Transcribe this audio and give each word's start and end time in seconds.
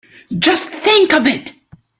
Just 0.39 0.71
think 0.71 1.13
of 1.13 1.27
it! 1.27 1.53